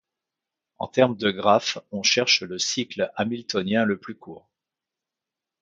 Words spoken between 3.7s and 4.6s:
le plus court.